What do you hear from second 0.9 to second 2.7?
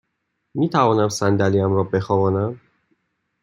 صندلی ام را بخوابانم؟